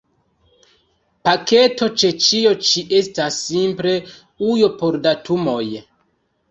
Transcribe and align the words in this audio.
Paketo 1.29 1.89
ĉe 2.03 2.11
ĉio 2.29 2.55
ĉi 2.71 2.85
estas 3.03 3.39
simple 3.51 3.95
ujo 4.51 4.73
por 4.83 5.01
datumoj. 5.09 5.65